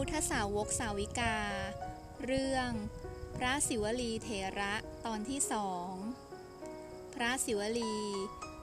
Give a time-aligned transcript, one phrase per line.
[0.00, 1.36] พุทธสาวกสาวิกา
[2.24, 2.70] เรื่อง
[3.36, 4.28] พระศิวลีเถ
[4.58, 4.74] ระ
[5.06, 5.90] ตอนที่สอง
[7.14, 7.98] พระศิวลี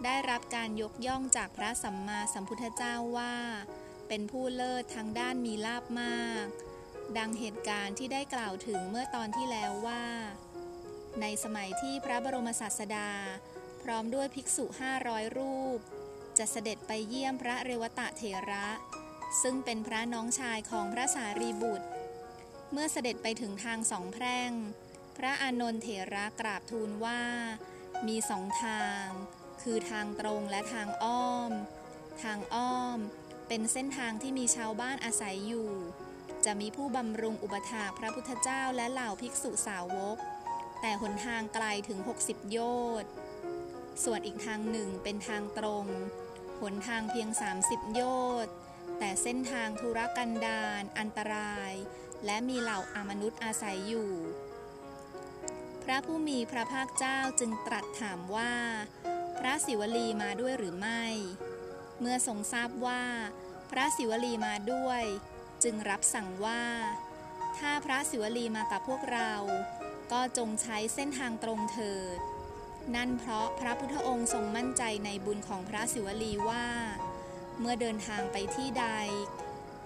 [0.04, 3.36] ได้รับการยกย่องจากพระสัมมาสัมพุทธเจ้าว่า
[4.08, 6.46] เป็นผู้เลิศทางด้านมีลาบมาก
[7.18, 10.06] ดังเหตุการณ์ที่ได้กล่าวถึงเมื่อตอนที่แล้วว่า
[11.22, 13.10] ในสมัยที่พระบรมศาสดา
[13.84, 15.80] พร้อมด้วยภิกษุห้าร้อยรูป
[16.38, 18.68] จะเสด็จไปเยี่ยมพระเรวตะเถระ
[19.42, 21.88] ซึ่งเป็นพระน้องชายของพระสารีบุตร
[22.72, 24.52] เมื่อเสด็จไปถึงทางสองแพร่ง
[25.18, 27.22] พระอานนท์เถระกราบทูลว่า
[28.08, 29.06] มีสองทาง
[29.62, 31.52] คือทางตรงและทางอ้อม
[32.24, 32.98] ทางอ้อม
[33.48, 35.72] เป็นเส้นทางที่มีชาวบ้านอาศัยอยู่
[36.46, 40.18] จะมีผู้บำรุงอุปถากพระพุทธเจ้าและเหล่าภิกษุสาวก
[40.82, 42.60] แต่หนทางไกลถึง 60 โย
[43.02, 43.10] ชน์
[44.04, 45.86] ส่วนอีกทางหนึ่งเป็นทางตรง
[46.62, 47.30] หนทางเพียง
[47.62, 48.02] 30 โย
[48.46, 48.54] ชน์
[49.04, 51.74] แต่เส้นทางธุรกันดารอันตราย
[52.26, 54.12] และมีเหล่าอามนุษย์อาศัยอยู่
[55.84, 58.54] พระผู้มีพระภาคเจ้าจึงตรัสถามว่า
[59.40, 61.04] พระศิวลีมาด้วยหรือไม่
[62.00, 63.04] เมื่อทรงทราบว่า
[63.72, 65.04] พระศิวลีมาด้วย
[65.64, 66.64] จึงรับสั่งว่า
[67.58, 69.34] ถ้าพระศิวลีมากับพวกเรา
[70.12, 72.18] ก็จงใช้เส้นทางตรงเถิด
[72.96, 76.66] นั่นเพราะพระพุทธองค์ทรงมั่นใจในบุญของพระศิวลีว่า
[77.64, 78.88] เมื่อเดินทางไปที่ใด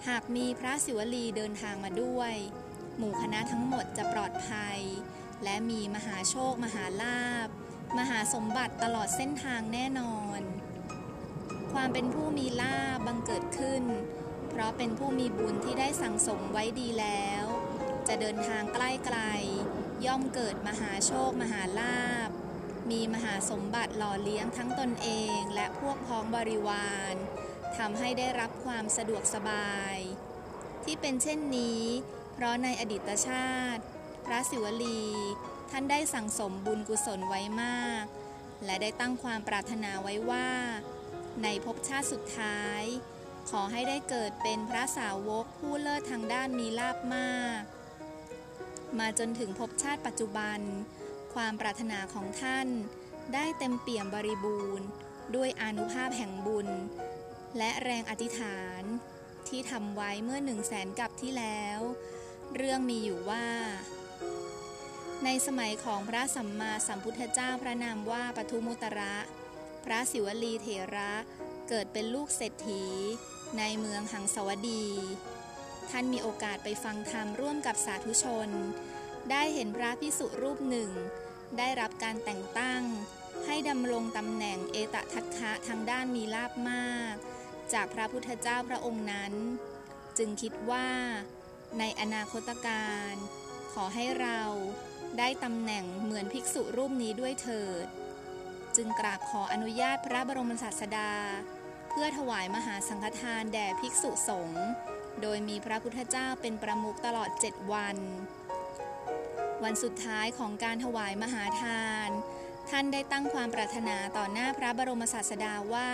[0.08, 2.34] หากมีพระศิวลีเดินทางมาด้วย
[2.98, 4.80] หมู่คณะทั้งหมดจะปลอดภัย
[5.44, 7.48] และมีมหาโชค มหาลาภ
[7.98, 10.42] มหาสมบัติตลอดเส้นทางแน่นอน
[11.74, 13.84] ความเป็นผู้มีลาบบังเกิดขึ้น
[14.50, 17.46] เพราะเป็นผู้มีบุญที่ได้สั่งสมไว้ดีแล้ว
[18.08, 19.20] จะเดินทางใกล้ไกล
[20.06, 22.30] ย่อมเกิดมหาโชค มหาลาภ
[22.92, 27.16] มีมหาสมบัติหล่อเลี้ยงทั้งตนเองและพวกพ้องบริวาร
[27.78, 29.98] ทำให้ได้รับความสะดวกสบาย
[30.84, 31.84] ที่เป็นเช่นนี้
[32.34, 33.84] เพราะในอดีตชาติ
[34.26, 35.06] พระศิวลี
[35.72, 38.04] ท่านได้สั่งสมบุญกุศลไว้มาก
[38.66, 40.50] และได้ตั้งความปรารถนาไว้ว่า
[41.44, 42.84] ในภพชาติสุดท้าย
[43.50, 47.62] ขอให้ได้เกิดเป็นพระสาวกผู้เลิศทางด้านมีลาบมาก
[49.00, 50.60] มาจนถึงภพชาติปัจจุบัน
[51.34, 52.68] ความปรารถนาของท่าน
[53.34, 54.88] ได้เต็มเปี่ยมบริบูรณ์
[55.36, 56.68] ด้วยอนุภาพแห่งบุญ
[57.58, 58.84] และแรงอธิษฐาน
[59.48, 61.80] ที่ทำไว้เมื่อหนึ่งแสนกับที่แล้ว
[62.56, 63.48] เรื่องมีอยู่ว่า
[65.24, 69.16] ในสมัยของพระสัมมาสัมพุทธเจ้าพระนามว่าปทุมุตระ
[69.86, 71.14] พระศิวลีเถระ
[71.70, 72.84] เกิดเป็นลูกเศรษฐี
[73.58, 74.86] ในเมืองหังสวดี
[75.90, 78.50] ท่านมีโอกาสไปฟังธรรมร่วมกับสาธุชน
[79.32, 80.92] ได้เห็นพระพิสุรูปหนึ่ง
[81.58, 82.84] ได้รับการแต่งตั้ง
[83.46, 87.16] ให้ดำรงตำแหน่งเอตทัคคะทางด้านมีลาบมาก
[87.74, 89.34] จากพระพุทธเจ้าพระองค์นั้น
[90.18, 90.88] จึงคิดว่า
[91.80, 93.14] ในอนาคตการ
[93.74, 94.42] ขอให้เรา
[95.20, 97.88] ได้ตำแหน่งเหมือนภิกษุรูปนี้ด้วยเถิด
[98.76, 101.12] จึงกราบขออนุญาตพระบรมศาสดา
[101.90, 104.66] เพื่อถวายมหาสังฆทานแด่ภิกษุสงฆ์
[105.22, 107.98] โดยมีพระพุทธเจ้าเป็นประมุขตลอดเจ็ดวัน
[109.64, 112.10] วันสุดท้ายของการถวายมหาทาน
[112.70, 115.92] ท่านได้ตั้งความปรารถนาต่อหน้าพระบรมศาสดาว่า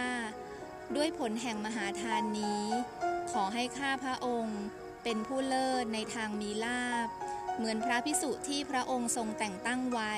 [0.98, 2.66] ด้วยผลแห่งมหาทานนี้
[3.32, 4.62] ขอให้ข้าพระองค์
[5.04, 7.08] เป็นผู้เลิศในทางมีลาบ
[7.58, 10.14] เหมือนพระพิสุที่พระองค์ทรงแต่งตั้งไว้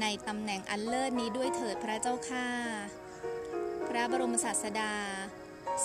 [0.00, 2.48] ในตำแหน่งอันเลิศนี้ด้วยเถิดพระเจ้าข้า
[3.88, 4.94] พระบรมศาสดา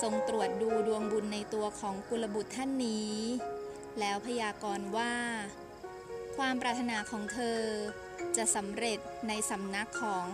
[0.02, 3.16] ทรงตรวจดูดวงบุญในตัวของกุลบุตรท่านนี้
[4.00, 5.14] แล้วพยากรณ์ว่า
[6.38, 7.62] ความปรารถนาของเธอ
[8.38, 10.26] จะสำเร็จในสำนักของ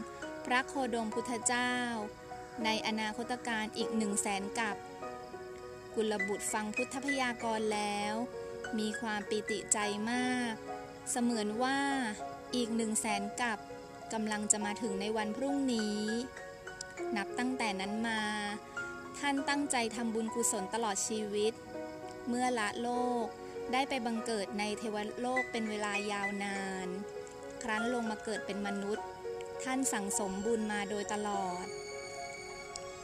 [0.46, 1.74] พระโคดมพุทธเจ้า
[2.66, 4.76] ในอนาคตการอีกหนึ่งแสนกับ
[5.96, 8.14] กุลบุตรฟังพุทธพยากรณ์แล้ว
[8.80, 9.78] มีความปิติใจ
[10.12, 10.54] มาก
[11.12, 11.80] เสมือนว่า
[12.56, 13.60] อีกหนึ่งแสนกับ
[14.14, 16.04] กำลังจะมาถึงในวันพรุ่งนี้
[17.18, 18.22] นับตั้งแต่นั้นมา
[19.20, 21.54] ท่านตั้งใจทำบุญกุศลตลอดชีวิต
[22.28, 22.90] เมื่อละโล
[23.24, 23.26] ก
[23.74, 26.88] ได้ไปบังเกิดในเทวโลกเป็นเวลายาวนาน
[27.64, 29.06] ครั้นลงมาเกิดเป็นมนุษย์
[29.64, 31.66] ท่านสั่งสมบุญมาโดยตลอด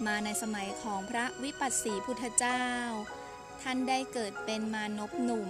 [0.07, 2.65] มาในสมัยของพระวิปัสสีพุทธเจ้า
[3.61, 5.49] ท่านได้เกิดเป็นมานพหนุ่ม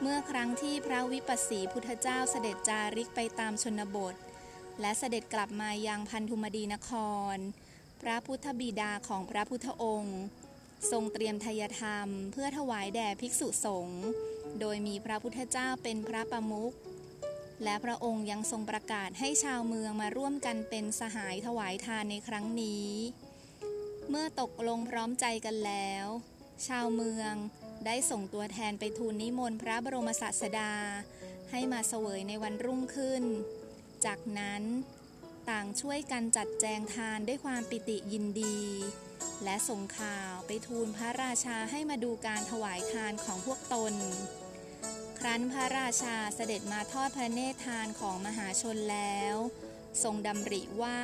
[0.00, 4.14] เมื่อครั้งที่พระวิปัสสีพุทธเจ้าเสด็จจาริกไปตามชนบท
[4.80, 6.90] และเสด็จกลับมายังพันธุมดีนค
[7.34, 7.36] ร
[8.02, 10.18] พระพุทธบิดาของพระพุทธองค์
[10.90, 14.02] ทรงเตรียมทายธรรม เพื่อถวายแด่ภิกษุสงฆ์
[14.60, 16.74] โดยมีพระพุทธเจ้าเป็นพระประมุข
[17.64, 22.90] และพระองค์ยังทรงประกาศให้ชาวเมืองมาร่วมกันเป็นสหายถวายทานในครั้งนี้
[24.10, 26.06] เมื่อตกลงพร้อมใจกันแล้ว
[26.66, 27.34] ชาวเมือง
[27.86, 30.72] ได้ส่งตัวแทนไปทูลนิมนต์พระบรมศาสดา
[31.50, 33.24] ให้มาเสวยในวันรุ่งขึ้น
[34.06, 34.62] จากนั้น
[35.50, 38.60] ต่างช่วยกันจัดแจงทานด้วยความปิติยินดี
[39.44, 43.94] และส่งข่าวไปทูลพระราชาให้มาดูการถวายทานของพวกตน
[45.18, 49.34] ครั้นพระราชาเสด็จมาทอดพระเนตรทานของมหาชนแล้ว
[50.02, 51.00] ทรงดำริว่า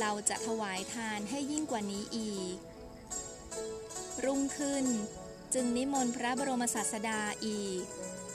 [0.00, 2.56] เราจะถวายทานให้ยิ่งกว่านี้อีก
[4.24, 4.86] รุ่งขึ้น
[5.54, 7.82] จึงนิมนต์พระบรมศาสดาอีก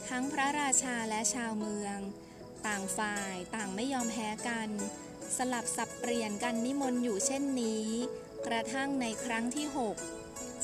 [0.10, 1.98] ทั้งพระราชาและชาวเมือง
[2.66, 4.70] ต่างฝ่ายต่างไม่ยอมแพ้กัน
[5.38, 7.88] สลับสับเปลี่ยนกันนิมนต์อยู่เช่นนี้
[8.48, 9.96] กระทั่งในครั้งที่หก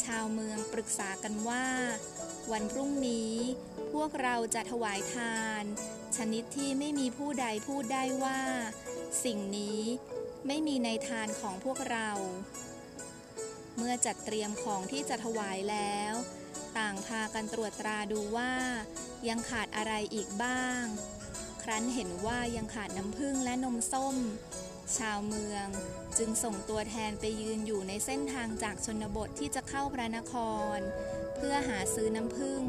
[0.04, 1.66] ชาวเมืองปรึกษากันว่า
[2.52, 3.36] วันพรุ่งนี้
[3.94, 5.64] พวกเราจะถวายทาน
[6.18, 8.40] ชนิดที่ไม่มีผู้ใดพูดได้ว่า
[9.26, 9.82] สิ่งนี้
[10.48, 12.10] ไม่มีในทานของพวกเรา
[13.78, 16.14] เมื่อจัดเตรียมของที่จะถวายแล้ว
[16.78, 18.54] ต่างพากันตรวจตราดูว่า
[19.28, 20.84] ยังขาดอะไรอีกบ้าง
[21.64, 24.16] ครั้นเห็นว่ายังขาดน้ำผึ้งและนมส้ม
[24.98, 25.68] ชาวเมือง
[26.18, 30.34] จึงส่งตัวแทนไปยืนอยู่ในเส้นทางจากชนบทที่จะเข้าพระนค
[30.78, 30.80] ร
[31.36, 32.64] เพื่อหาซื้อน้ำผึ้ง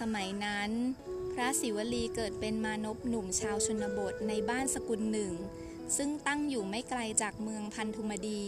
[0.00, 0.70] สมัยนั้น
[1.32, 5.32] พระศิวลีเกิดเป็นมานพหนุ่มชาวชนบทในบ้านสกุลหนึ่ง
[5.96, 8.46] ซึ่งตั้งอยู่ไม่ไกลจากเมืองพันธุมดี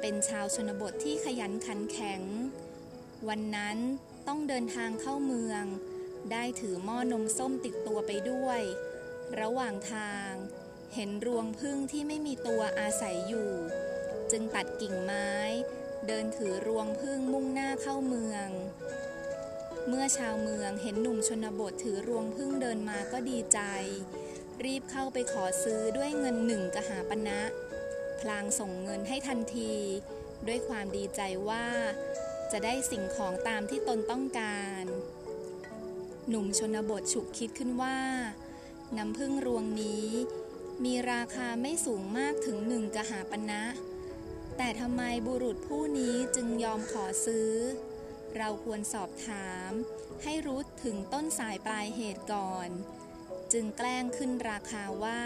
[0.00, 2.22] เป็นชาวชนบทที่ขยันขันแข็ง
[3.28, 3.78] วันนั้น
[4.28, 5.64] ต้องเดินทางเข้าเมือง
[6.32, 8.60] ได้ถือหม้อนมส้มติดตัวไปด้วย
[9.40, 10.30] ระหว่างทาง
[10.94, 13.50] เห็นรวงพึ่งที่ไม่มีตัวอาศัยอยู่
[14.30, 15.30] จึงตัดกิ่งไม้
[16.06, 18.48] เดินถือรวงพึ่งมุ่งหน้าเข้าเมือง
[19.88, 23.60] เมื่อชาวเมืองเห็นหนุ่มชนบทถือรวงพึ่งเดินมาก็ดีใจ
[24.64, 27.40] รีบเข้าไปขอซื้อด้วยเงินหนึ่งกหาปณะ
[28.20, 29.72] พลางส่งเงินให้ทันที
[30.46, 31.66] ด้วยความดีใจว่า
[32.52, 34.84] จะได้สิ่งของตามที่ตนต้องการ
[36.28, 37.98] หนุ่มชนบทฉุกคิดขึ้นว่า
[38.96, 40.08] น้ำพึ่งรวงนี้
[40.84, 43.62] มีราคาไม่สูงมากถึงหนึ่งกหาปณะ
[44.56, 47.52] แต่ทำไมบุรุษผู้นี้จึงยอมขอซื้อ
[48.36, 49.70] เราควรสอบถาม
[50.22, 52.68] ให้รู้ถึงต้นสายปลายเหตุก่อน
[53.52, 55.22] จึงแกล้งขึ้นราคาว่า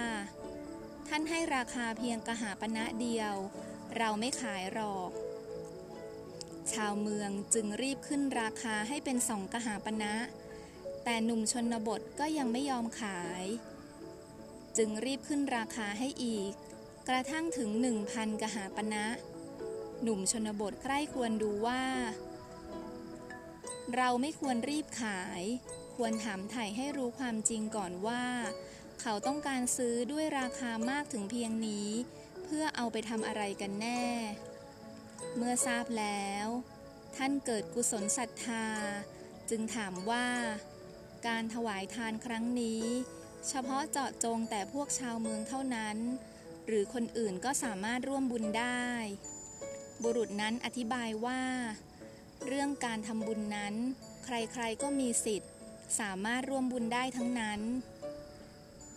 [1.08, 3.34] ท่านให้ราคาเพียงกหาปณะเดียว
[3.96, 5.11] เราไม่ขายหรอก
[6.72, 10.14] ชาวเมืองจึงรีบขึ้นราคาให้เป็นสองกหาปณะ
[11.05, 13.44] แต่หนุ่มชนบทก็ยังไม่ยอมขาย
[14.76, 16.52] จึงรีบขึ้นราคาให้อีก
[17.08, 19.06] กระทั่งถึงหนึ่งพันกหาปณะ
[20.03, 21.82] หนุ่มชนบทใคร่ควรดูว่า
[23.97, 25.43] เราไม่ควรรีบขาย
[25.97, 28.25] ควรถามไถ่ให้รู้ความจริงก่อนว่า
[29.00, 31.88] เขาต้องการซื้อด้วยราคามากถึงเพียงนี้
[32.44, 34.05] เพื่อเอาไปทำอะไรกันแน่
[35.37, 36.47] เมื่อทราบแล้ว
[37.17, 38.67] ท่านเกิดกุศลศรัทธา
[39.50, 40.29] จึงถามว่า
[41.26, 42.85] การถวายทานครั้งนี้
[43.49, 45.99] เฉพาะเจาะจงแต่พวกชาวเมืองเท่านั้น
[46.67, 48.87] หรือคนอื่นก็สามารถร่วมบุญได้
[50.03, 51.43] บุรุษนั้นอธิบายว่า
[52.47, 53.75] เรื่องการทำบุญนั้น
[54.25, 55.51] ใครๆก็มีสิทธิ์
[56.01, 57.61] สามารถร่วมบุญได้ทั้งนั้น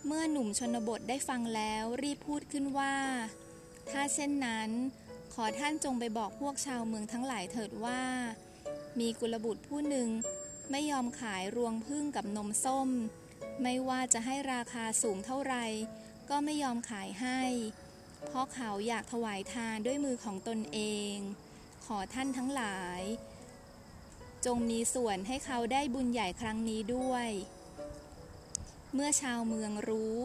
[0.06, 2.94] เมื่อหนุ่มชนบทได้ฟังแล้วรีบพูดขึ้นว่า
[3.90, 4.70] ถ้าเช่นนั้น
[5.34, 8.02] ขอท่านจงไปบอกพวกชาวเมืองทั้งหลายเถิดว่า
[9.00, 10.08] มีกุลบุตรผู้หนึ่ง
[10.70, 12.88] ไม่ยอมขายรวงพึ่งกับนมส้ม
[13.62, 15.64] ไม่ว่าจะให้ราคาสูงเท่าไหร่
[16.30, 17.40] ก็ไม่ยอมขายให้
[18.26, 20.78] เพราะเขาอยากถวายทานด้วยมือของตนเอ
[21.12, 21.14] ง
[21.86, 23.00] ขอท่านทั้งหลาย
[24.46, 27.28] จงมีส่วนให้เขาได้บุญใหญ่ครั้งนี้ด้วย
[28.94, 30.16] เมื่อชาวเมืองรู้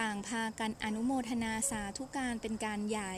[0.00, 3.14] ต่างพากันอนุโมทนาสาธุการเป็นการใหญ่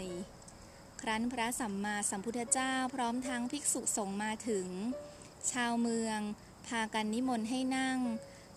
[1.00, 4.68] ครั้นพระสัมมาสัมพุทธเจ้าพร้อมทั้งภิกษุสงฆ์มาถึง
[5.52, 6.18] ชาวเมือง
[6.66, 7.99] พากันนิมนต์ให้นั่ง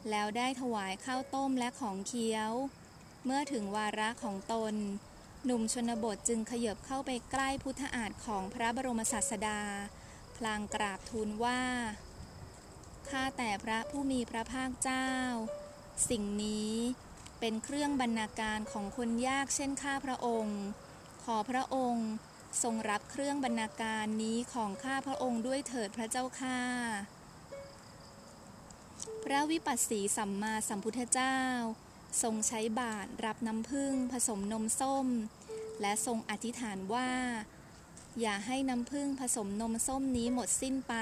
[0.09, 2.53] แล้วได้ถวายข้าวต้มและของเคี้ยว
[3.29, 4.73] เมื่อถึงวาระของตน
[5.45, 9.61] หนุ่มชนบทจึงขยบเข้าไปใกล้พุทธอาฏของพระบรมศาสดา
[10.35, 11.61] พลางกราบทูลว่า
[13.09, 15.11] ข้าแต่พระผู้มีพระภาคเจ้า
[16.09, 16.75] สิ่งนี้
[17.39, 20.59] เป็นเครื่องบรรณาการของคนยากเช่นข้าพระองค์
[21.23, 22.07] ขอพระองค์
[22.63, 26.61] ทรงรับเครื่องบรรณาการนี้ของข้าพระองค์ด้วยเถิดพระเจ้าข้า
[29.23, 31.37] พระวิปัสสีสัมมาสัมพุทธเจ้า
[32.21, 35.07] ทรงใช้บาตรรับน้ำผึ้งผสมนมส้ม
[35.81, 37.11] และทรงอธิษฐานว่า
[38.21, 40.95] อย่าให้น้ำผึ้งผสมนมส้มนี้หมดสิ้นไป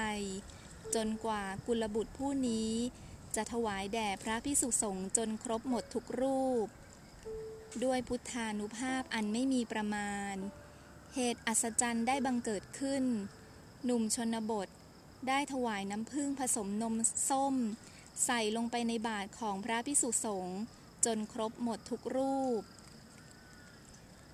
[0.94, 2.72] จนกว่ากุลบุตรผู้นี้
[3.36, 6.66] จะถวายแด่พระพิสุสงฆ์จนครบหมดทุกรูป
[7.84, 10.34] ด้วยพุทธานุภาพอันไม่มีประมาณ
[11.14, 13.04] เหตุอัศจรรย์ได้บังเกิดขึ้น
[13.84, 14.68] หนุ่มชนบท
[15.28, 16.94] ได้ถวายน้ำผึ้งผสมนม
[17.30, 17.54] ส้ม
[18.26, 20.58] ใส่ลงไปในบาตรของพระพิสุสงฆ์
[21.06, 22.62] จนครบหมดทุกรูป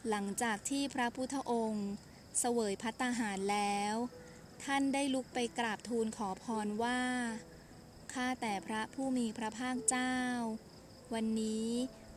[0.09, 1.89] หลังจากที่พระพุทธองค์
[2.39, 3.95] เสวยพัตตาหารแล้ว
[4.65, 7.01] ท่านได้ลุกไปกราบทูลขอพรว่า
[8.13, 10.17] ข้าแต่พระผู้มีพระภาคเจ้า
[11.15, 11.69] วันนี้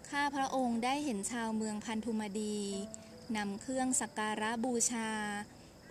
[0.10, 2.60] ข้าพระองค์ได้เห็นชาวเมืองพันธุมดี
[3.38, 5.10] นำเครื่องสักการะบูชา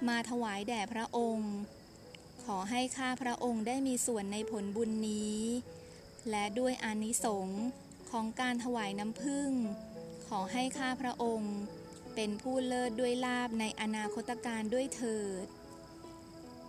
[0.09, 1.53] มาถวายแด่พระองค์
[2.45, 5.41] ขอให้ข้าพระองค์ได้มีส่วนในผลบุญนี้
[6.31, 7.61] และด้วยอานิสงส์
[8.15, 9.51] ของการถวายน้ำผึ้ง
[10.29, 11.57] ขอให้ข้าพระองค์
[12.15, 15.47] เป็นผู้เลิศด้วยลาบในอนาคตการด้วยเถิด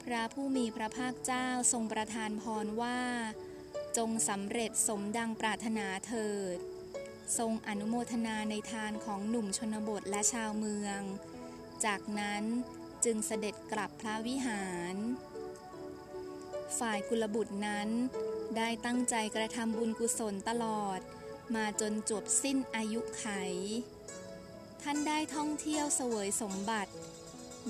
[0.04, 3.02] พระผู้มีพระภาคเจ้าทรงประทานพรว่า
[3.98, 6.58] จงสำเร็จสมดังปรารถนาเถิด
[7.38, 11.00] ทรงอนุโมทนาในทานของหนุ่มชนบทและชาวเมือง
[11.86, 12.44] จากนั้น
[13.06, 14.96] จึงเสด็จกลับพระวิหาร
[16.80, 17.90] ฝ่ายกุลบุตรนั้น
[18.58, 21.02] ได้ตั้งใจกระทำบุญกุศลตลอด
[21.56, 23.28] มาจนจบสิ้นอายุไข
[24.82, 26.94] ท่านได้ท่องเที่ยวเสวยสมบัติ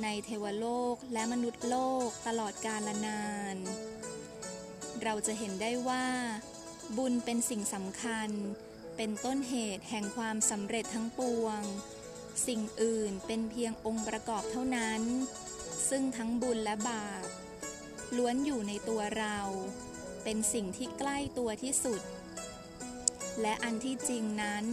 [0.04, 1.78] ในเทวโลกและมนุษย์โล
[2.08, 3.24] กตลอดกาลนา
[3.56, 3.58] น
[5.04, 6.06] เราจะเห็นได้ว่า
[6.98, 8.30] บุญเป็นสิ่งสำคัญ
[8.98, 11.62] เป็นต้นเหตุแห่งความสำเร็จทั้งปวง
[12.48, 15.02] สิ่งอื่นเป็นเพียงองค์ประกอบเท่านั้น
[15.90, 17.24] ซึ่งทั้งบุญและบาป
[18.18, 19.38] ล้วนอยู่ในตัวเรา
[20.24, 22.02] เป็นสิ่งที่ใกล้ตัวที่สุด
[23.42, 24.66] และอันที่จริงนั้น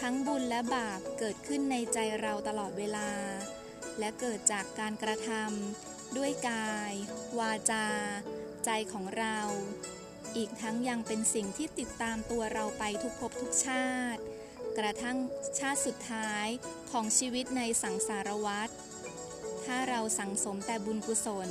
[0.00, 3.10] ทั้งบุญและบาปเกิดขึ้นในใจเราตลอดเวลา
[3.98, 6.92] และเกิดจากการกระทำด้วยกาย
[7.38, 7.86] วาจา
[8.64, 9.38] ใจของเรา
[10.36, 14.20] อีกทั้งยังเป็นสิ่งที่ติดตามตัวเราไปทุกภพทุกชาติ
[14.78, 15.16] กระทั่ง
[15.58, 16.46] ชาติสุดท้าย
[16.90, 18.68] ของชีวิตในสังสารวัฏ
[19.64, 21.50] ถ้าเราสังสมแต่บุญกุศล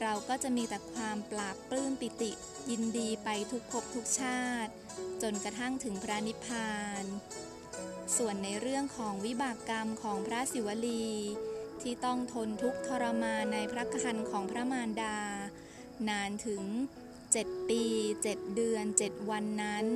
[0.00, 2.32] เราก็จะมีแต่ความปราบปลื้มปิติ
[2.70, 4.72] ยินดีไปทุกภพทุกชาติ
[5.22, 7.04] จนกระทั่งถึงพระนิพพาน
[8.16, 11.08] ส่วนในเรื่องของวิบากกรรมของพระศิวลี
[11.82, 15.18] ที่ต้องทนทุกทรมานในพระคันของพระมารดา
[16.08, 16.62] นานถึง
[17.16, 17.82] 7 ปี
[18.22, 19.86] 7 เดือน 7 วันนั้น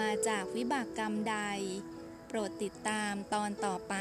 [0.00, 1.36] มาจากวิบากกรรมใด
[2.28, 3.94] โปรดติดตามตอนต่อไป